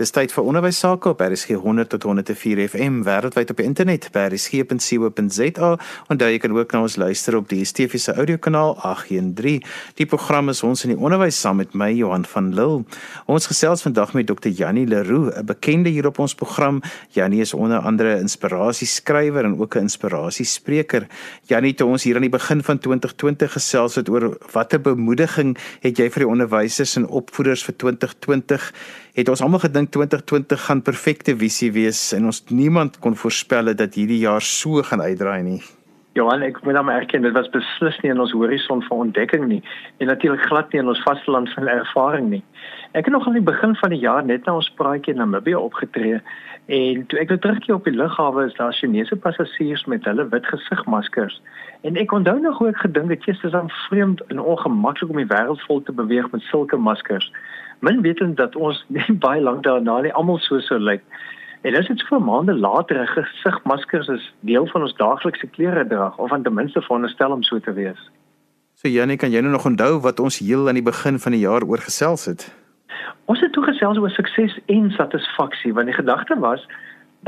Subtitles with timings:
[0.00, 4.06] Dis tyd vir onderwys sake op RSG 100 tot 104 FM wêreldwyd op die internet
[4.14, 5.74] by rsg.co.za
[6.08, 9.60] daar jy kan ook na ons luister op die STV se audiokanaal 813.
[10.00, 12.86] Die program is ons in die onderwys saam met my Johan van Lille.
[13.28, 14.48] Ons gesels vandag met Dr.
[14.48, 16.80] Jannie Leroux, 'n bekende hier op ons program.
[17.12, 21.06] Jannie is onder andere inspirasieskrywer en ook 'n inspirasiespreker.
[21.44, 25.98] Jannie, toe ons hier aan die begin van 2020 gesels het oor watter bemoediging het
[25.98, 28.72] jy vir die onderwysers en opvoeders vir 2020
[29.14, 33.94] het ons almal gedink 2020 gaan perfekte visie wees en ons niemand kon voorspel dat
[33.98, 35.62] hierdie jaar so gaan uitdraai nie.
[36.18, 39.60] Johan, ek moet maar erken dit was beslis nie in ons horison van ontdekking nie
[39.98, 42.42] en natuurlik glad nie in ons vasteland van ervaring nie.
[42.98, 45.54] Ek het nog aan die begin van die jaar net na ons praatjie in Namibië
[45.58, 46.18] opgetree
[46.66, 50.46] en toe ek nou terugkeer op die lughawe is daar Chinese passasiers met hulle wit
[50.50, 51.40] gesigmaskers.
[51.86, 55.22] En ek onthou nog hoe ek gedink het dit is dan vreemd en ongemaklik om
[55.22, 57.30] die wêreld vol te beweeg met sulke maskers
[57.80, 61.04] min wetend dat ons nie baie lank daarna nie almal so so lyk.
[61.62, 66.32] En dis net vir maande later gesigmaskers is deel van ons daaglikse klere dra of
[66.32, 68.00] aan ten minste veronderstel om so te wees.
[68.80, 71.42] So Janie, kan jy nou nog onthou wat ons heel aan die begin van die
[71.44, 72.46] jaar oor gesels het?
[73.28, 76.64] Ons het toe gesels oor sukses en satisfaksie want die gedagte was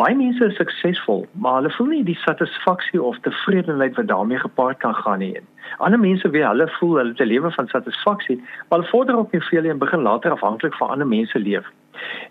[0.00, 4.78] baie mense is suksesvol, maar hulle voel nie die satisfaksie of tevredenheid wat daarmee gepaard
[4.80, 5.36] kan gaan nie.
[5.84, 9.42] Ander mense weet hulle voel hulle 'n lewe van satisfaksie, maar hulle vorder ook nie
[9.50, 11.66] veel en begin later afhanklik van ander mense leef.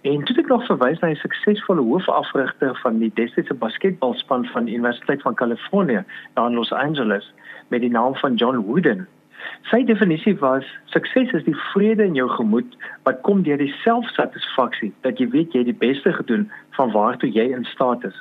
[0.01, 5.21] En toe ek nog verwys na 'n suksesvolle hoofafrigter van die destydse basketbalspan van Universiteit
[5.21, 7.33] van Kalifornië daar in Los Angeles
[7.67, 9.07] met die naam van John Wooden.
[9.69, 12.75] Sy definisie was sukses is die vrede in jou gemoed
[13.07, 17.31] wat kom deur die selfsatisfaksie dat jy weet jy het die beste gedoen van waartoe
[17.31, 18.17] jy in staat is.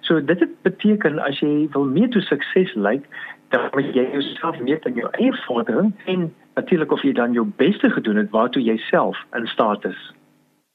[0.00, 3.06] So dit beteken as jy wil meer toe sukses lyk,
[3.54, 7.46] dan moet jy jouself meet in jou eie vordering en natuurlik of jy dan jou
[7.60, 10.00] beste gedoen het waartoe jy self in staat is.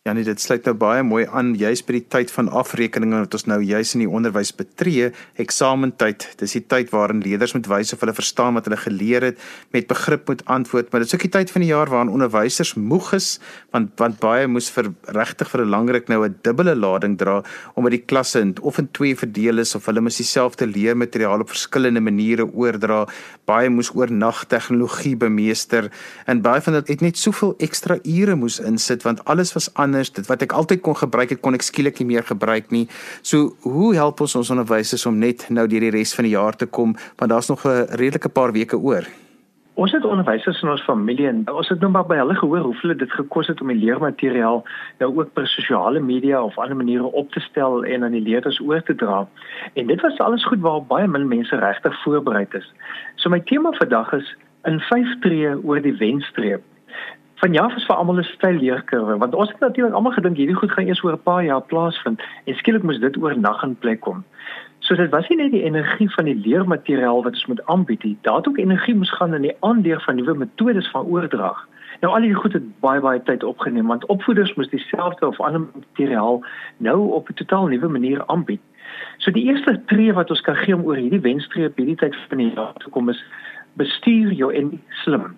[0.08, 3.34] Ja nee, dit sluit nou baie mooi aan juis by die tyd van afrekeninge wat
[3.36, 5.10] ons nou juis in die onderwys betree,
[5.44, 6.24] eksamentyd.
[6.40, 9.44] Dis die tyd waarin leerders moet wys of hulle verstaan wat hulle geleer het,
[9.76, 12.72] met begrip moet antwoord, maar dit is ook die tyd van die jaar waarin onderwysers
[12.80, 13.28] moeg is,
[13.76, 14.88] want want baie moes vir
[15.20, 17.44] regtig vir 'n langryk nou 'n dubbele lading dra
[17.76, 21.50] omdat die klasse in of in twee verdeel is of hulle moet dieselfde leermateriaal op
[21.50, 23.06] verskillende maniere oordra.
[23.46, 25.92] Baie moes oornag tegnologie bemeester
[26.26, 29.89] en baie van dit het net soveel ekstra ure moes insit want alles was aan
[29.90, 30.14] anders.
[30.14, 32.86] Dit wat ek altyd kon gebruik het, kon ek skielik nie meer gebruik nie.
[33.22, 36.58] So, hoe help ons ons onderwysers om net nou deur die res van die jaar
[36.58, 39.08] te kom want daar's nog 'n redelike paar weke oor.
[39.80, 42.98] Ons het onderwysers in ons familie en ons het nou maar by hulle gehoor hoeveel
[42.98, 44.64] dit gekos het om die leermateriaal
[45.00, 48.60] nou ook per sosiale media of ander maniere op te stel en aan die leerders
[48.60, 49.28] oor te dra.
[49.74, 52.74] En dit was alles goed waar baie min mense regtig voorberei is.
[53.16, 56.62] So my tema vandag is in 5 tree oor die wenstreep
[57.40, 60.56] van jaar was vir almal 'n styl leerkurwe want ons het natuurlik almal gedink hierdie
[60.62, 63.76] goed gaan eers oor 'n paar jaar plaasvind en skielik moes dit oor nag in
[63.76, 64.24] plek kom.
[64.80, 68.18] So dit was nie net die energie van die leermateriaal wat ons moet aanbied nie,
[68.22, 71.68] daar het ook energie moes gaan in die aanleer van nuwe metodes van oordrag.
[72.02, 75.62] Nou al die goed het baie baie tyd opgeneem want opvoeders moes dieselfde of ander
[75.76, 76.44] materiaal
[76.78, 78.62] nou op 'n totaal nuwe manier aanbied.
[79.18, 82.38] So die eerste tree wat ons kan gee om oor hierdie wenstreep hierdie tyd van
[82.38, 83.24] die jaar te kom is
[83.74, 85.36] bestuur jou en slim.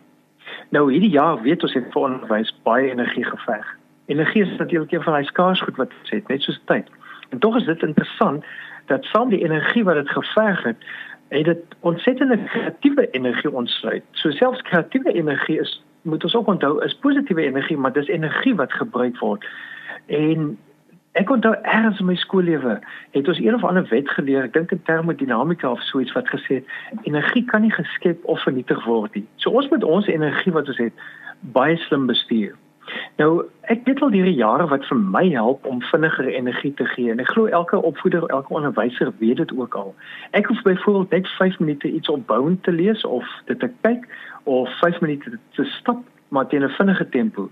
[0.72, 3.78] Nou hierdie jaar weet ons het vir onderwys baie energie geveg.
[4.12, 6.88] Energie is natuurlik een van die skaars goed wat ons het, net soos tyd.
[7.30, 8.46] En tog is dit interessant
[8.88, 10.88] dat saam die energie wat dit geveg het,
[11.32, 14.04] het dit ontsettende kreatiewe energie ontsluit.
[14.12, 18.56] So selfs kreatiewe energie is moet ons ook onthou is positiewe energie, maar dis energie
[18.56, 19.46] wat gebruik word.
[20.06, 20.58] En
[21.20, 22.78] Ek onthou eers in my skoollewe
[23.12, 26.30] het ons een of ander wet geleer, ek dink in termodinamika of so iets wat
[26.32, 29.26] gesê het energie kan nie geskep of vernietig word nie.
[29.36, 31.04] So ons moet ons energie wat ons het
[31.56, 32.56] baie slim bestuur.
[33.20, 37.12] Nou, ek weet al hierdie jare wat vir my help om vinniger energie te gee
[37.12, 39.94] en ek glo elke opvoeder, elke onderwyser weet dit ook al.
[40.32, 44.08] Ek hoef byvoorbeeld net 5 minute iets opbouend te lees of dit te kyk
[44.44, 46.02] of 5 minute te stap
[46.32, 47.50] maar teen 'n vinnige tempo.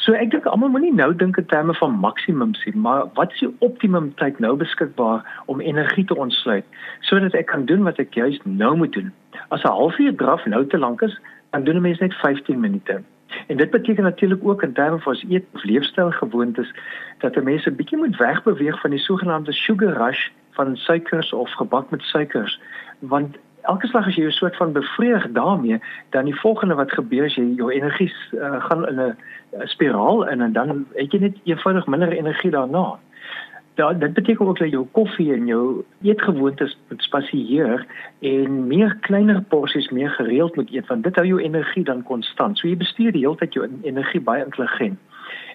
[0.00, 3.42] So ek dink almal moenie nou dink in terme van maksimum sien, maar wat is
[3.44, 6.64] die optimum tyd nou beskikbaar om energie te ontsluit
[7.08, 9.12] sodat ek kan doen wat ek juis nou moet doen.
[9.50, 11.18] As 'n halfuur draf nou te lank is,
[11.50, 13.02] dan doen 'n mens net 15 minute.
[13.46, 16.72] En dit beteken natuurlik ook in terme van ons eet of leefstyl gewoontes
[17.18, 21.50] dat 'n mens 'n bietjie moet wegbeweeg van die sogenaamde sugar rush van suikers of
[21.52, 22.60] gebak met suikers
[22.98, 25.80] want elke slag as jy 'n soort van bevredig daarmee,
[26.10, 29.16] dan die volgende wat gebeur is jy jou energie uh, gaan in 'n
[29.64, 32.98] spiraal in en dan het jy net eenvoudig minder energie daarna.
[33.74, 37.86] Da dit beteken ook dat jou koffie en jou eetgewoontes moet spasieer
[38.18, 42.58] en meer kleiner porsies meer gereeld moet eet want dit hou jou energie dan konstant.
[42.58, 44.98] So jy bestuur die hele tyd jou energie baie intelligent.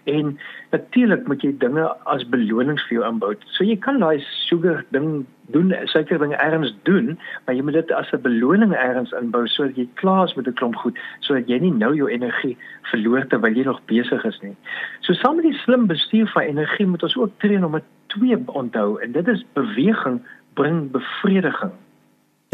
[0.06, 0.40] En
[0.72, 3.32] natuurlik moet jy dinge as belonings vir jou inbou.
[3.56, 7.16] So jy kan daai sugar ding doen, suiker ding ergens doen,
[7.46, 10.54] maar jy moet dit as 'n beloning ergens inbou sodat jy klaar is met 'n
[10.54, 12.58] klomp goed, sodat jy nie nou jou energie
[12.92, 14.56] verloor terwyl jy nog besig is nie.
[15.02, 18.38] So saam met die slim bestuur van energie moet ons ook tree om 'n twee
[18.46, 20.22] onthou en dit is beweging
[20.54, 21.72] bring bevrediging.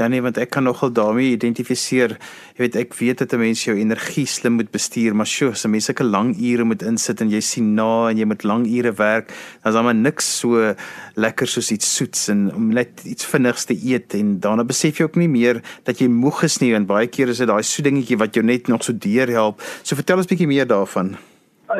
[0.01, 2.15] Ja nee, want ek kan nogal daarmee identifiseer.
[2.56, 5.65] Jy weet, ek weet dat 'n mens jou energie slim moet bestuur, maar sjoe, as
[5.65, 8.65] 'n mens sulke lang ure moet insit en jy sien na en jy moet lang
[8.65, 9.27] ure werk,
[9.62, 10.74] dan is daar maar niks so
[11.15, 15.03] lekker soos iets soets en om net iets vinnigs te eet en daarna besef jy
[15.03, 17.83] ook nie meer dat jy moeg is nie en baie keer is dit daai so
[17.83, 19.62] dingetjie wat jou net nog so deurhelp.
[19.83, 21.18] So vertel ons bietjie meer daarvan.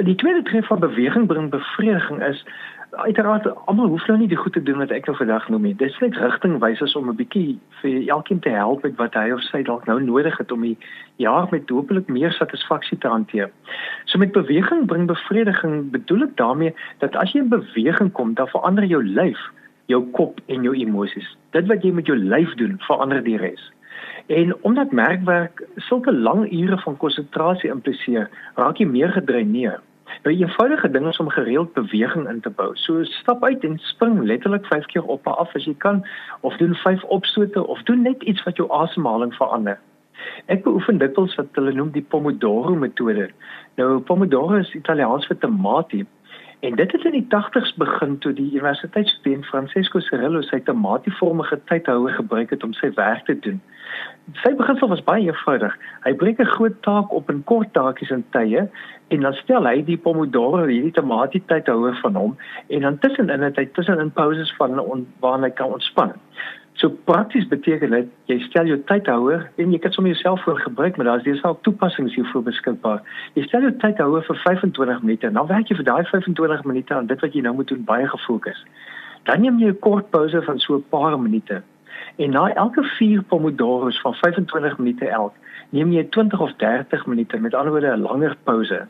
[0.06, 2.45] Die tweede tree van beweging bring bevrediging is
[2.91, 5.75] uiteraard almal hoef nou nie die goed te doen wat ek nou vandag noem nie.
[5.79, 9.63] Dis net rigtingwysers om 'n bietjie vir elkeen te help met wat hy of sy
[9.63, 10.77] dalk nou nodig het om die
[11.15, 13.49] jaar met hopelik meer satisfaksie te hanteer.
[14.05, 18.47] So met beweging bring bevrediging bedoel ek daarmee dat as jy in beweging kom, dan
[18.47, 19.39] verander jou lyf,
[19.85, 21.37] jou kop en jou emosies.
[21.51, 23.71] Dit wat jy met jou lyf doen, verander die res.
[24.27, 29.81] En omdat merkwerk sulke lang ure van konsentrasie impliseer, raak jy meer gedreineer.
[30.23, 32.75] Nou 'n eenvoudige ding is om gereeld beweging in te bou.
[32.75, 36.05] So stap uit en spring letterlik 5 keer op en af as jy kan
[36.39, 39.79] of doen 5 opstote of doen net iets wat jou asemhaling verander.
[40.45, 43.29] Ek beoefen dikwels wat hulle noem die Pomodoro metode.
[43.75, 46.05] Nou Pomodoro is Italiaans vir tamatie.
[46.61, 52.13] En dit het in die 80's begin toe die universiteitsstudent Francesco Cirillo sy tamatievormige tydhouer
[52.13, 53.57] gebruik het om sy werk te doen.
[54.43, 55.73] Sy beginsel was baie eenvoudig.
[56.05, 58.69] Hy breek 'n groot taak op in kort taakies in tye
[59.07, 62.37] en dan stel hy die pomodoro hierdie tamatie tydhouer van hom
[62.67, 64.77] en dan tussenin het hy tussenin pauses van
[65.19, 66.13] waar hy kan ontspan.
[66.81, 70.95] So prakties beteken dit jy stel jou tydhouer en jy kan sommer jouself voor gebruik,
[70.98, 73.04] maar daar's dis ook toepassings hiervoor beskikbaar.
[73.38, 76.95] Jy stel jou tydhouer vir 25 minute en dan werk jy vir daai 25 minute
[76.95, 78.66] aan dit wat jy nou moet doen baie gefokus.
[79.30, 81.62] Dan neem jy 'n kort pause van so 'n paar minute
[82.16, 85.33] En na elke 4 pomodoros van 25 minute elk,
[85.69, 88.88] neem jy 20 of 30 minute met alhoewel 'n langer pouse.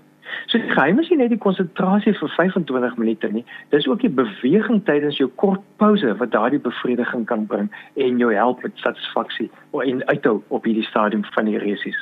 [0.47, 4.13] So die geheim is nie net die konsentrasie vir 25 minute nie, dis ook die
[4.21, 9.49] beweging tydens jou kort pouse wat daardie bevrediging kan bring en jou help met satisfaksie
[9.71, 11.99] en uithou op hierdie stadium van die resies.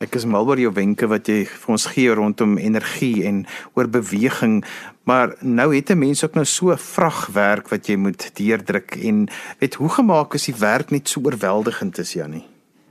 [0.00, 3.42] Ek is mal oor jou wenke wat jy vir ons gee rondom energie en
[3.76, 4.62] oor beweging,
[5.04, 9.28] maar nou het 'n mens ook nou so vragwerk wat jy moet deurdruk en
[9.60, 12.46] weet hoe gemaak is die werk net so oorweldigend is Jannie?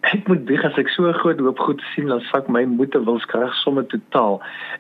[0.09, 2.99] Ek moet bieg as ek so groot hoop goed sien dan sak my moed te
[3.05, 4.39] wilskrag somme totaal.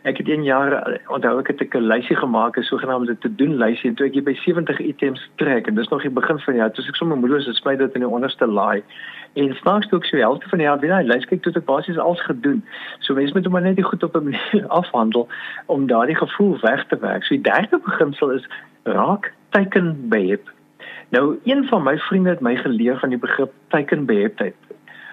[0.09, 0.73] Ek het 1 jaar
[1.13, 4.33] onthou ek het 'n lysie gemaak, 'n sogenaamde te doen lysie en toe ek by
[4.33, 7.45] 70 items trek en dis nog die begin van die jaar, toe ek sommer moedeloos
[7.45, 8.81] het spyt dit in die onderste laai.
[9.35, 11.97] En snaaks toe ek so helfte van die jaar daai lys kyk toe ek basies
[11.97, 12.63] alles gedoen.
[12.99, 15.27] So mense moet maar net die goed op 'n manier afhandel
[15.65, 17.23] om daardie gevoel weg te werk.
[17.23, 18.47] So die derde beginsel is
[18.83, 20.49] raak teiken behep.
[21.09, 24.55] Nou een van my vriende het my geleer van die begrip teiken beheptheid.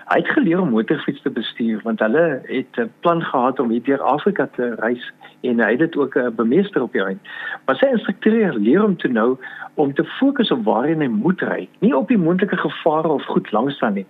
[0.06, 3.82] Hy het geleer om motorfiets te bestuur want hulle het 'n plan gehad om hier
[3.82, 7.20] deur Afrika te reis en hy het dit ook uh, bemeester op die eind.
[7.64, 9.36] Maar sy instrukteur leer hom te nou
[9.74, 13.52] om te fokus op waar hy moet ry, nie op die moontlike gevare of goed
[13.52, 14.06] langs staan nie.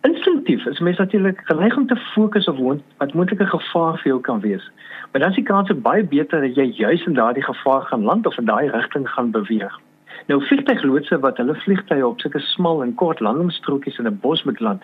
[0.00, 4.40] Instinktief is mens natuurlik geneig om te fokus op wat moontlike gevaar vir jou kan
[4.40, 4.70] wees.
[5.12, 8.26] Maar dan is die kans baie beter dat jy juis in daardie gevaar gaan land
[8.26, 9.80] of in daai rigting gaan beweeg.
[10.26, 14.60] Nou vliegtuigloodse wat hulle vliegtye op sulke smal en kort landingsstrokies in 'n bos moet
[14.60, 14.82] land,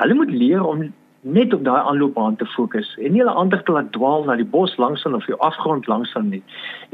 [0.00, 3.72] Hulle moet leer om net op daai aanloopbaan te fokus en nie hulle ander te
[3.72, 6.40] laat dwaal na die bos langsaan of die afgrond langsaan nie.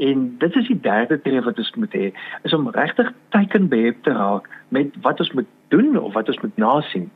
[0.03, 2.09] En dit is die derde tree wat ons moet hê,
[2.43, 6.41] is om regtig teiken behep te raak met wat ons moet doen of wat ons
[6.43, 7.07] moet nasien.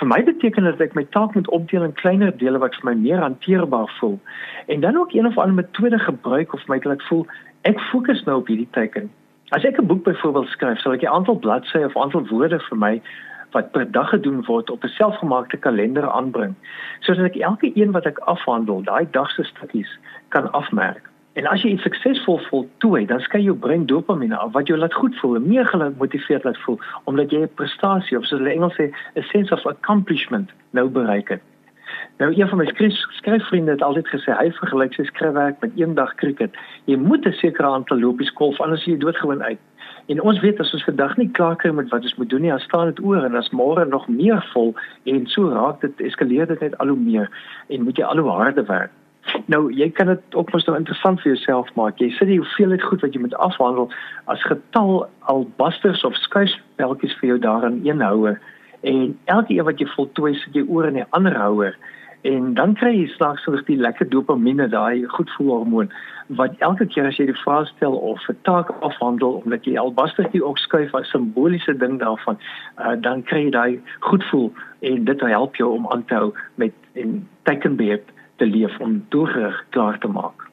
[0.00, 2.88] Vir my beteken dit dat ek my taak moet opdeel in kleiner dele wat vir
[2.88, 4.16] my meer hanteerbaar voel
[4.72, 7.26] en dan ook een of ander metode gebruik of my laat voel
[7.68, 9.12] ek fokus nou op hierdie teiken.
[9.52, 12.78] As ek 'n boek byvoorbeeld skryf, sal ek 'n aantal bladsye of aantal woorde vir
[12.78, 13.02] my
[13.54, 16.54] wat per dag gedoen word op 'n selfgemaakte kalender aanbring
[17.00, 21.10] sodat ek elke een wat ek afhandel, daai dag se stukkies kan afmerk.
[21.34, 24.94] En as jy iets suksesvol voltooi, dan skei jou brein dopamine af wat jou laat
[24.94, 28.92] goed voel meer gemotiveerd laat voel omdat jy 'n prestasie of soos hulle Engels sê,
[29.16, 31.42] 'n sense of accomplishment nou bereik het.
[32.18, 35.94] Nou een van my skryf, skryfvriende het altyd gesê hy vergelyk sy skryfwerk met een
[35.94, 36.54] dag krieket.
[36.84, 39.58] Jy moet 'n sekere aantal lopies golf anders jy doodgewoon uit.
[40.06, 42.50] En ons weet as ons vandag nie klaar kry met wat ons moet doen nie,
[42.52, 44.74] dan staan dit oor en as môre nog meer vol
[45.08, 47.30] en so raak dit eskaleer dit net al hoe meer
[47.72, 48.92] en moet jy al hoe harder werk.
[49.48, 51.96] Nou, jy kan dit ook mos nou interessant vir jouself maak.
[51.98, 53.88] Jy sit die hoeveelheid goed wat jy moet afhandel
[54.28, 58.36] as getal albasters of skuispeltjies vir jou daar in een houer
[58.84, 61.76] en elke een wat jy voltooi sit jy oor in 'n ander houer
[62.24, 65.90] En dan kry jy slegs nog die lekker dopamine, daai goedvoelhormoon
[66.38, 70.30] wat elke keer as jy die vraag stel of 'n taak afhandel omdat jy albaster
[70.32, 72.38] die ook skuif as simboliese ding daarvan,
[72.80, 76.72] uh, dan kry jy daai goedvoel en dit help jou om aan te hou met
[76.92, 80.43] en tekenbeeld te leef om doelgerig klaar te maak.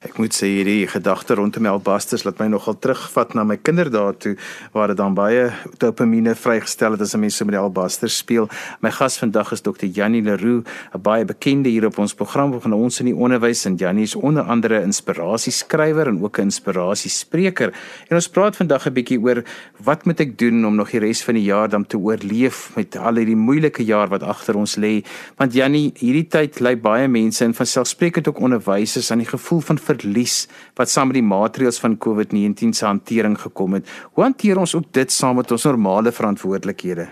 [0.00, 4.30] Ek moet sê hierdie gedagte rondom albasters laat my nogal terugvat na my kinderdae toe
[4.72, 5.50] waar dit dan baie
[5.82, 8.48] dopamine vrygestel het as mense met die albasters speel.
[8.80, 9.90] My gas vandag is Dr.
[9.92, 13.76] Janie Leroux, 'n baie bekende hier op ons program van ons in die onderwys en
[13.76, 17.68] Janie is onder andere inspirasieskrywer en ook 'n inspirasiespreker.
[18.08, 19.44] En ons praat vandag 'n bietjie oor
[19.84, 22.96] wat moet ek doen om nog die res van die jaar dan te oorleef met
[22.96, 25.04] al hierdie moeilike jaar wat agter ons lê.
[25.36, 29.60] Want Janie, hierdie tyd lei baie mense en van selfsprekend ook onderwysers aan die gevoel
[29.60, 33.88] van verlies wat saam met die maatreëls van COVID-19 se hantering gekom het.
[34.14, 37.08] Hoe hanteer ons ook dit saam met ons normale verantwoordelikhede?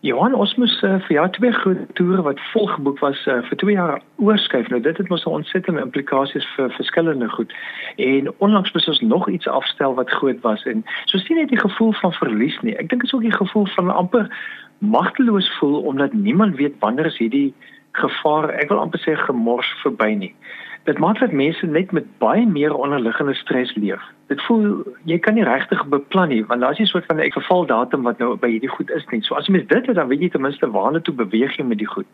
[0.00, 3.74] Johan, ons moes uh, vir jaar twee groot toere wat volgeboek was uh, vir 2
[3.74, 4.70] jaar oorskuif.
[4.72, 7.52] Nou dit het mos 'n ontsettende implikasies vir verskillende goed.
[7.96, 11.60] En onlangs moes ons nog iets afstel wat groot was en so sien net die
[11.60, 12.72] gevoel van verlies nie.
[12.80, 14.32] Ek dink dit is ook die gevoel van amper
[14.78, 17.52] magteloos voel omdat niemand weet wanneer is hierdie
[17.92, 20.34] gevaar, ek wil amper sê gemors verby nie
[20.84, 24.00] dit maak dat mense net met baie meer onderliggende stres leef.
[24.26, 27.66] Dit voel jy kan nie regtig beplan nie want daar's 'n soort van 'n geval
[27.66, 29.22] datum wat nou by hierdie goed is nie.
[29.22, 31.64] So as jy mens dit het dan weet jy ten minste waarna toe beweeg jy
[31.64, 32.06] met die goed.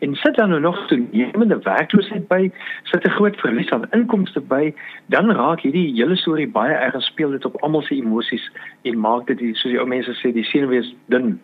[0.00, 2.50] En sit dan nou nog toenemende werkloosheid by,
[2.82, 4.74] sit 'n groot verlies aan inkomste by,
[5.06, 8.50] dan raak hierdie hele storie baie erg speel dit op almal se emosies
[8.82, 11.40] en maak dit die soos die ou mense sê die senuwees dun.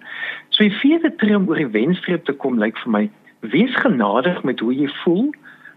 [0.49, 4.43] So die vierde tree om oor die wenstreep te kom lyk vir my wees genadig
[4.43, 5.33] met hoe jy voel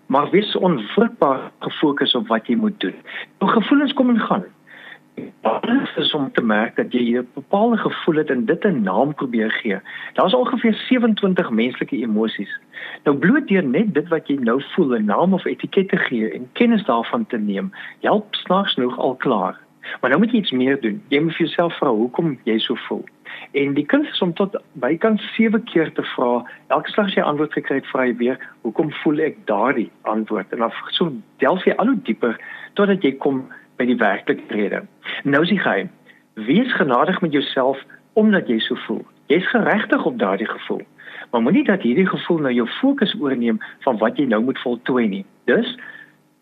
[0.08, 2.96] maar wees onwrikbaar gefokus op wat jy moet doen.
[3.40, 4.46] Jou gevoelens kom en gaan.
[5.16, 9.14] Dit is om te merk dat jy 'n bepaalde gevoel het en dit 'n naam
[9.14, 9.80] probeer gee.
[10.14, 12.60] Daar's ongeveer 27 menslike emosies.
[13.04, 16.32] Nou bloot deur net dit wat jy nou voel 'n naam of etiket te gee
[16.32, 17.72] en kennis daarvan te neem,
[18.02, 19.60] help snaaks genoeg al klaar.
[20.02, 21.02] Maar nou moet jy iets meer doen.
[21.08, 23.06] Jy moet vir jouself vra hoekom jy so voel.
[23.58, 26.44] En die kuns is om tot bykans 7 keer te vra.
[26.74, 30.52] Elke slag as jy antwoord gekry het, vra jy weer, "Hoekom voel ek daardie antwoord?"
[30.54, 32.38] En dan so delf jy al hoe dieper
[32.74, 33.48] totdat jy kom
[33.78, 34.86] by die werklike rede.
[35.24, 35.90] Nou is die geheim.
[36.34, 37.84] Wees genadig met jouself
[38.14, 39.06] omdat jy so voel.
[39.28, 40.82] Jy's geregtig op daardie gevoel.
[41.32, 45.08] Maar moenie dat hierdie gevoel nou jou fokus oorneem van wat jy nou moet voltooi
[45.08, 45.26] nie.
[45.46, 45.78] Dus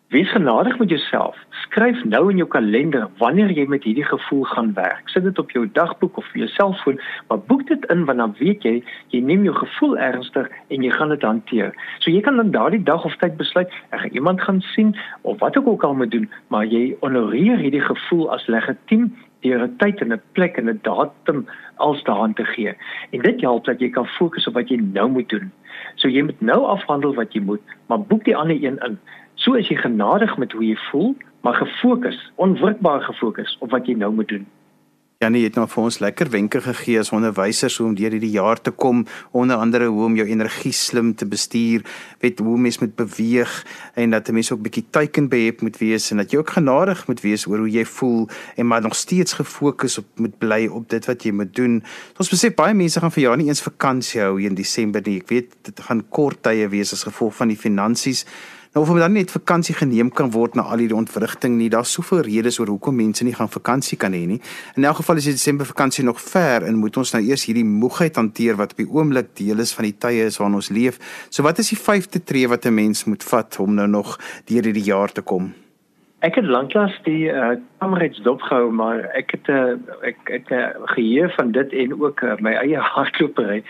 [0.08, 1.36] Wees genadig met jouself.
[1.50, 5.08] Skryf nou in jou kalender wanneer jy met hierdie gevoel gaan werk.
[5.10, 8.62] Sit dit op jou dagboek of jou selfoon, maar boek dit in want dan weet
[8.62, 8.74] jy
[9.10, 11.74] jy neem jou gevoel ernstig en jy gaan dit hanteer.
[11.98, 14.94] So jy kan dan daardie dag of tyd besluit ek gaan iemand gaan sien
[15.26, 19.10] of wat ek ook al moet doen, maar jy honoreer hierdie gevoel as legitiem
[19.42, 21.46] deur 'n tyd en 'n plek en 'n datum
[21.82, 22.78] als daan te gee.
[23.10, 25.50] En dit help dat jy kan fokus op wat jy nou moet doen.
[25.94, 28.98] So jy moet nou afhandel wat jy moet, maar boek die ander een in.
[29.36, 31.14] So is jy genadig met hoe jy voel,
[31.44, 34.46] maar gefokus, onwrikbaar gefokus op wat jy nou moet doen.
[35.16, 38.60] Janie het nou vir ons lekker wenke gegee as onderwysers hoe om deur hierdie jaar
[38.60, 41.86] te kom, onder andere hoe om jou energie slim te bestuur,
[42.20, 43.54] weet hoe mens moet beweeg
[43.96, 47.20] en dat 'n mens ook bietjie teikenbehep moet wees en dat jy ook genadig moet
[47.20, 51.06] wees oor hoe jy voel en maar nog steeds gefokus op moet bly op dit
[51.06, 51.82] wat jy moet doen.
[52.18, 55.16] Ons besef baie mense gaan vir jaar nie eens vakansie hou hier in Desember nie.
[55.16, 58.26] Ek weet dit gaan kort tye wees as gevolg van die finansies.
[58.74, 61.68] Nou of om dan net vakansie geneem kan word na al hierdie ontwrigting nie.
[61.72, 64.40] Daar's soveel redes oor hoekom mense nie gaan vakansie kan hê nie.
[64.76, 67.66] In elk geval is die Desember vakansie nog ver en moet ons nou eers hierdie
[67.66, 70.98] moegheid hanteer wat op die oomblik deel is van die tye waarin ons leef.
[71.30, 74.62] So wat is die vyfde tree wat 'n mens moet vat om nou nog deur
[74.64, 75.54] hierdie jaar te kom?
[76.26, 80.50] Ek het lanklaas die uh, kamerets dopgehou, maar ek het 'n uh, eh, ek ek
[80.50, 80.64] uh,
[80.94, 83.62] geheue van dit en ook uh, my eie hardlopery.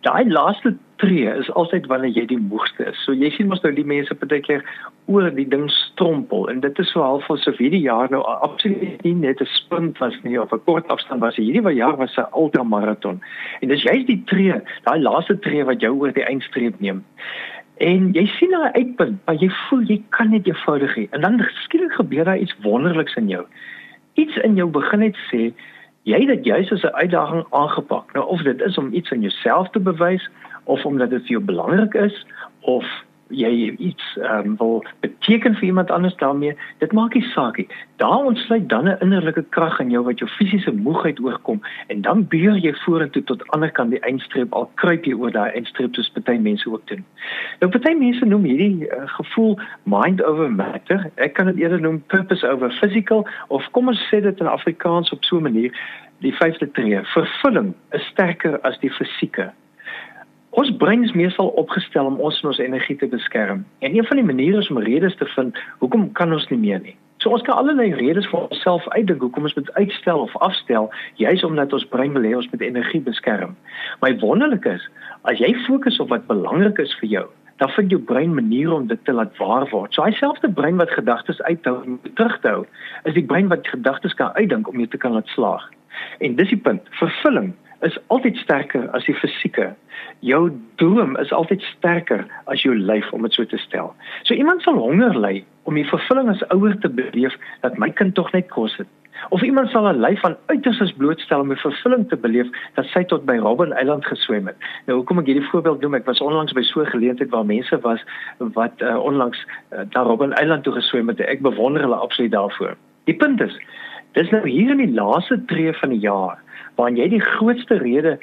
[0.00, 3.04] Daai laaste tree is altyd wanneer jy die moegste is.
[3.04, 4.64] So jy sien mos nou die mense partykeer
[5.06, 9.14] oor die ding strompel en dit is so half asof hierdie jaar nou absoluut nie
[9.14, 11.36] net 'n sprint was nie of 'n kort afstand was.
[11.36, 13.22] Hierdie jaar was 'n ultramaraton.
[13.60, 17.04] En dis juist die tree, daai laaste tree wat jou oor die eindstreep neem.
[17.76, 21.06] En jy sien daai uitpunt, maar jy voel jy kan net eenvoudig hê.
[21.10, 23.44] En dan skielik gebeur daar iets wonderliks in jou.
[24.14, 25.52] Iets in jou begin net sê
[26.02, 28.12] jy het dit juis as 'n uitdaging aangepak.
[28.12, 30.30] Nou of dit is om iets aan jouself te bewys
[30.64, 32.26] of omdat dit vir jou belangrik is
[32.60, 32.84] of
[33.32, 37.68] jy iets ehm um, wil beteken vir iemand anders daarmee, dit maak nie saak nie.
[37.96, 42.26] Daar ontsluit dan 'n innerlike krag in jou wat jou fisiese moegheid oorkom en dan
[42.28, 46.12] beur jy vorentoe tot ander kant die eindstreep al kruip jy oor daai eindstreep soos
[46.12, 47.04] baie mense ook doen.
[47.60, 51.10] Nou baie mense noem hierdie uh, gevoel mind over matter.
[51.16, 55.12] Ek kan dit eerder noem purpose over physical of kom ons sê dit in Afrikaans
[55.12, 55.72] op so 'n manier
[56.18, 57.00] die vyfde tree.
[57.04, 59.52] Vervulling is sterker as die fisieke
[60.52, 63.62] Ons brein is meestal opgestel om ons en ons energie te beskerm.
[63.80, 66.82] En een van die maniere is om redes te vind hoekom kan ons nie meer
[66.84, 66.92] nie.
[67.24, 71.44] So ons kan allerlei redes vir onsself uitdink hoekom ons moet uitstel of afstel, juis
[71.48, 73.56] omdat ons brein wil hê ons moet energie beskerm.
[74.04, 74.84] Maar wonderlik is,
[75.24, 77.24] as jy fokus op wat belangrik is vir jou,
[77.64, 79.96] dan vind jou brein maniere om dit te laat waar word.
[79.96, 82.66] So hy selfde brein wat gedagtes uithou en terughou,
[83.08, 85.64] is die brein wat gedagtes kan uitdink om jou te kan laat slaag.
[86.20, 89.72] En dis die punt, vervulling is altyd sterker as die fisieke.
[90.20, 93.92] Jou droom is altyd sterker as jou lyf om dit so te stel.
[94.22, 98.14] So iemand sal honger ly om die vervulling as ouer te beleef dat my kind
[98.14, 98.90] tog net kos het.
[99.30, 103.04] Of iemand sal 'n lyf aan uiterstes blootstel om 'n vervulling te beleef dat sy
[103.04, 104.56] tot by Robben Eiland geswem het.
[104.86, 107.80] Nou hoekom ek hierdie voorbeeld noem, ek was onlangs by so 'n geleentheid waar mense
[107.80, 108.02] was
[108.38, 111.20] wat uh, onlangs uh, daar Robben Eiland toe geswem het.
[111.20, 112.76] Ek bewonder hulle absoluut daarvoor.
[113.04, 113.58] Die punt is,
[114.12, 116.38] dis nou hier in die laaste tree van die jaar
[116.76, 118.18] waarin jy die grootste rede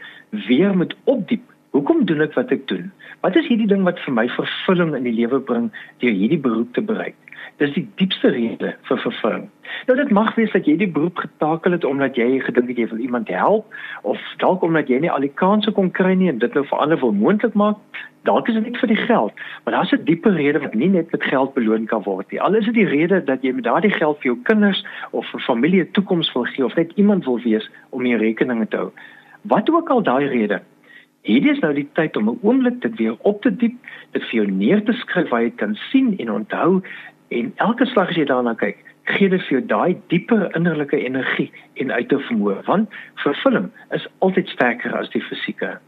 [0.48, 1.46] weer moet opdiep.
[1.76, 2.90] Hoekom doen ek wat ek doen?
[3.22, 5.70] Wat is hierdie ding wat vir my vervulling in die lewe bring
[6.02, 7.18] deur hierdie beroep te bereik?
[7.62, 9.46] Dis die diepste rede vir vervulling.
[9.88, 12.88] Nou dit mag wees dat jy die beroep getakel het omdat jy gedink het jy
[12.90, 13.76] wil iemand help
[14.08, 16.82] of dalk omdat jy nie al die kansse kon kry nie en dit nou vir
[16.82, 17.78] ander wil moontlik maak.
[18.28, 19.34] Dalk is dit net vir die geld,
[19.64, 22.42] maar daar's 'n dieper rede wat nie net met geld beloon kan word nie.
[22.42, 25.40] Al is dit die rede dat jy met daardie geld vir jou kinders of vir
[25.40, 28.92] familie 'n toekoms wil gee of net iemand wil wees om jou rekeninge te hou.
[29.42, 30.62] Wat ook al daai rede.
[31.22, 33.76] Hierdie is nou die tyd om 'n oomblik dit weer op te diep,
[34.12, 36.82] dit vir jou neer te skryf waar jy kan sien en onthou
[37.28, 41.52] en elke slag as jy daarna kyk, gee dit vir jou daai dieper innerlike energie
[41.74, 45.80] en uite vermoë want vervulling is altyd sterker as die fisieke.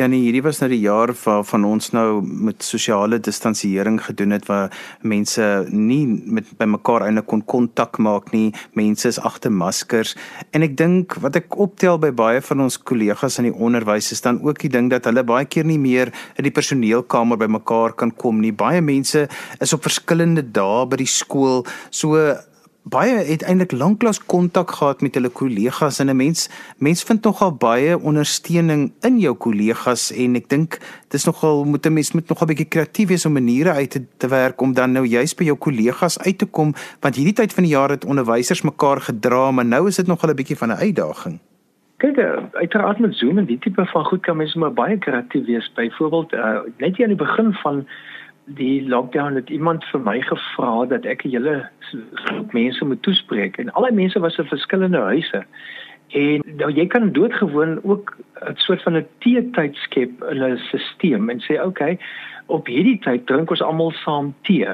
[0.00, 4.32] Ja nee, hierdie was nou die jaar van van ons nou met sosiale distansiering gedoen
[4.32, 4.72] het waar
[5.04, 8.54] mense nie met by mekaar eintlik kon kontak maak nie.
[8.80, 10.14] Mense is agter maskers
[10.56, 14.24] en ek dink wat ek optel by baie van ons kollegas in die onderwys is
[14.24, 17.92] dan ook die ding dat hulle baie keer nie meer in die personeelkamer by mekaar
[17.92, 18.56] kan kom nie.
[18.56, 19.26] Baie mense
[19.60, 21.66] is op verskillende dae by die skool.
[21.92, 22.16] So
[22.82, 27.52] baie het eintlik lanklaas kontak gehad met hulle kollegas en 'n mens mens vind nogal
[27.52, 32.46] baie ondersteuning in jou kollegas en ek dink dis nogal moet 'n mens moet nogal
[32.46, 35.56] bietjie kreatief wees om maniere uit te, te werk om dan nou juist by jou
[35.56, 39.66] kollegas uit te kom want hierdie tyd van die jaar het onderwysers mekaar gedra maar
[39.66, 41.38] nou is dit nogal 'n bietjie van 'n uitdaging.
[42.00, 45.46] Kyk, eh, uiteraard met Zoom en die tipe van goed kan mens maar baie kreatief
[45.46, 45.72] wees.
[45.74, 47.86] Byvoorbeeld, uh, net hier aan die begin van
[48.56, 51.68] die lockdown het iemand vir my gevra dat ek hele
[52.24, 55.44] groep mense moet toespreek en al die mense was in verskillende huise.
[56.18, 61.28] En nou jy kan doodgewoon ook 'n soort van 'n teetyd skep in 'n stelsel
[61.28, 61.98] en sê oké, okay,
[62.50, 64.68] op hierdie tyd drink ons almal saam tee.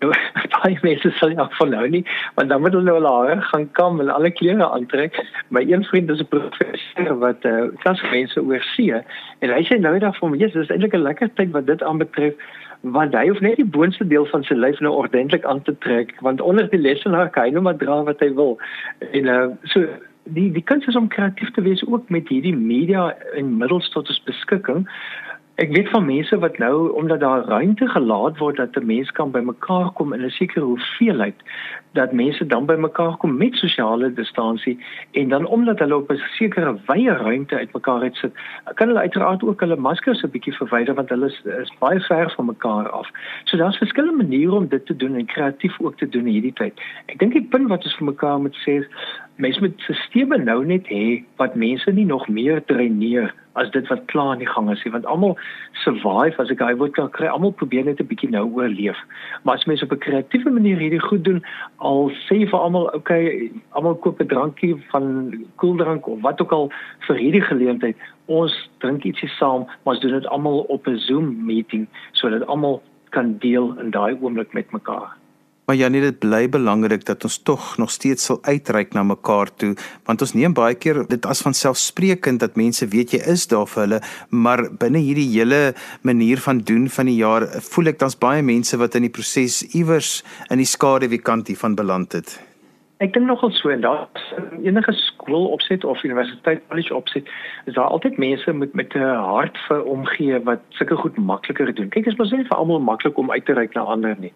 [0.00, 0.12] Nou
[0.56, 2.02] baie mense sal nie van nou nie,
[2.38, 5.18] want dan moet hulle nou hulle gaan kam en alle klere aantrek.
[5.54, 9.02] My een vriend is 'n professor wat eh uh, klasmense oorsee
[9.40, 12.34] en hy sê nou daar vir my, dis eintlik 'n lekker tyd wat dit aanbetref
[12.80, 16.14] want hy hoef net die boonste deel van sy lyf nou ordentlik aan te trek
[16.20, 18.58] want onder die lesenaar kan hy nou maar dra wat hy wil
[19.12, 19.86] en uh, so
[20.36, 24.08] die die kuns is om kreatief te wees ook met hierdie media in middels tot
[24.12, 24.86] ons beskikking
[25.56, 29.30] Ek weet van mense wat nou omdat daar ruimte gelaat word dat 'n mens kan
[29.30, 31.34] bymekaar kom in 'n sekere hoeveelheid
[31.92, 34.78] dat mense dan bymekaar kom met sosiale distansie
[35.10, 38.32] en dan omdat hulle op 'n sekere wye ruimte uitmekaar het sit,
[38.74, 42.32] kan hulle uiteraard ook hulle maskers 'n bietjie verwyder want hulle is, is baie ver
[42.36, 43.08] van mekaar af.
[43.44, 46.52] So daar's verskillende maniere om dit te doen en kreatief ook te doen in hierdie
[46.52, 46.80] tyd.
[47.06, 48.86] Ek dink die punt wat ons vir mekaar moet sê is
[49.36, 54.04] mense moet sisteme nou net hê wat mense nie nog meer dreineer as dit wat
[54.12, 54.92] klaar in die gang is nie.
[54.92, 55.36] Want almal
[55.82, 57.28] survive as ek hy word kan kry.
[57.32, 58.96] Almal probeer net 'n bietjie nou oorleef.
[59.44, 61.42] Maar as mense op 'n kreatiewe manier hierdie goed doen
[61.76, 66.72] al sê vir almal okay almal koop 'n drankie van koeldrank of wat ook al
[67.06, 67.96] vir hierdie geleentheid.
[68.26, 72.82] Ons drink ietsie saam maar ons doen dit almal op 'n Zoom meeting sodat almal
[73.10, 75.16] kan deel in daai oomblik met mekaar
[75.66, 79.50] Maar ja, nee, dit bly belangrik dat ons tog nog steeds sal uitreik na mekaar
[79.58, 79.72] toe,
[80.06, 83.66] want ons neem baie keer dit as van selfsprekend dat mense weet jy is daar
[83.72, 84.00] vir hulle,
[84.30, 85.74] maar binne hierdie hele
[86.06, 89.64] manier van doen van die jaar, voel ek dan's baie mense wat in die proses
[89.74, 90.20] iewers
[90.54, 92.38] in die skaduwee kant hiervan beland het.
[93.04, 94.06] Ek dink nogal so en daar
[94.64, 97.28] enige skool opset of universiteit college opset,
[97.68, 101.88] is daar altyd mense met met 'n hart vir omgee wat sulke goed makliker doen.
[101.88, 104.32] Kyk, dit is mos nie vir almal maklik om uit te reik na ander nie.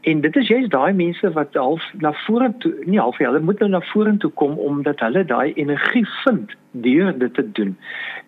[0.00, 3.70] En dit is juist daai mense wat half na vorentoe, nie half hulle moet nou
[3.70, 7.76] na vorentoe kom omdat hulle daai energie vind deur dit te doen.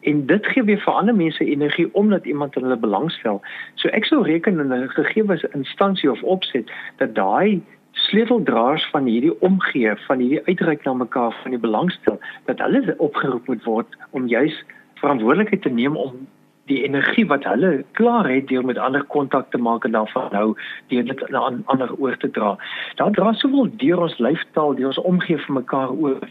[0.00, 3.42] En dit gee weer vir ander mense energie omdat iemand hulle belangstel.
[3.74, 7.62] So ek sou reken in 'n gegee instansie of opset dat daai
[8.04, 13.46] sleuteldraers van hierdie omgee van hierdie uitreik na mekaar van die belangstel dat hulle opgeroep
[13.48, 14.56] moet word om juis
[15.00, 16.26] verantwoordelikheid te neem om
[16.70, 20.28] die energie wat hulle klaar het deur met ander kontak te maak en dan van
[20.32, 20.46] nou
[20.92, 22.54] deur dit na ander oor te dra.
[23.00, 26.24] Daar dra soveel deur ons lyfstaal, deur ons omgee vir mekaar oor.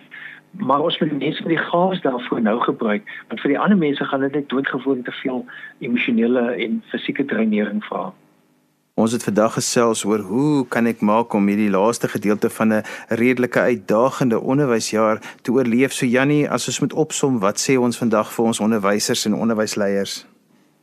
[0.58, 4.06] Maar ons moet mense met die gawes daarvoor nou gebruik, want vir die ander mense
[4.06, 5.46] gaan dit net doodgewoon te veel
[5.86, 8.12] emosionele en fisieke dreinering vra.
[8.94, 12.84] Ons het vandag gesels oor hoe kan ek maak om hierdie laaste gedeelte van 'n
[13.10, 15.92] redelike uitdagende onderwysjaar te oorleef.
[15.92, 20.28] So Jannie, as ons moet opsom, wat sê ons vandag vir ons onderwysers en onderwysleiers?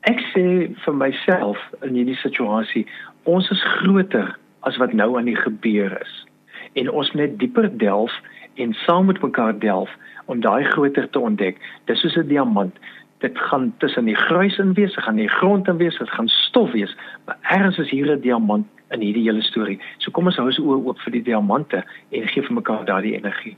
[0.01, 2.87] Ek sê vir myself in hierdie situasie,
[3.23, 6.27] ons is groter as wat nou aan die gebeur is.
[6.73, 8.13] En ons moet net dieper delf
[8.55, 9.91] en saam met mekaar delf
[10.27, 11.57] om daai groter te ontdek.
[11.85, 12.75] Dis soos 'n diamant
[13.21, 16.29] dit gaan tussen die gruis in wees, dit gaan die grond in wees, dit gaan
[16.29, 19.79] stof wees, maar ergens is hier 'n diamant in hierdie hele storie.
[19.99, 23.17] So kom ons hou ons oë oop vir die diamante en gee vir mekaar daardie
[23.17, 23.57] energie.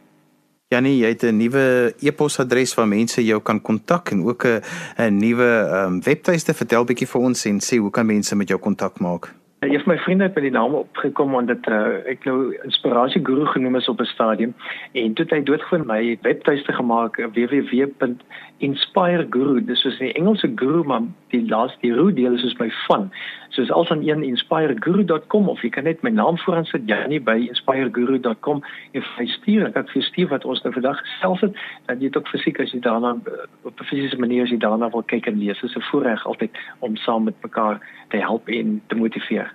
[0.72, 4.60] Janie, jy het 'n nuwe e-posadres waar mense jou kan kontak en ook 'n
[4.98, 5.50] 'n nuwe
[5.86, 6.54] um, webtuiste.
[6.54, 9.41] Vertel bietjie vir ons en sê hoe kan mense met jou kontak maak?
[9.62, 13.20] Een van my vriende het met die naam opgekom want dit uh, ek nou inspirasie
[13.22, 14.54] guru genoem is op 'n stadium.
[14.92, 21.00] En toe het hy doodgewoon my webtuiste gemaak www.inspireguru dis is 'n Engelse guru maar
[21.28, 23.12] die laaste die root deel is soos my van
[23.52, 27.36] soos als aan een inspireguru.com of jy kan net my naam vooraan sit Janie by
[27.48, 28.62] inspireguru.com
[28.92, 31.56] en vir stuur ek het vir stuur wat ons nou vandag gesels het.
[31.86, 34.58] Dat jy dit ook fisiek as jy daarna eh, op 'n fisiese manier as jy
[34.58, 38.48] daarna wil kyk en lees is 'n voorreg altyd om saam met mekaar te help
[38.48, 39.52] en te motiveer